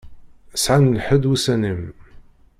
Sɛan 0.63 0.93
lḥedd 0.97 1.23
wussan-im. 1.31 1.81